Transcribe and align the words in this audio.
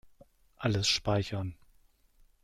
Alles 0.57 0.87
speichern. 0.87 1.53